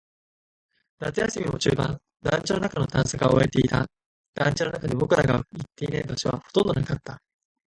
[0.99, 1.95] 夏休みも中盤。
[2.23, 3.85] 団地の中の探索は終えていた。
[4.33, 7.21] 団地の中で僕らが行っていない場所はほとんどなかった。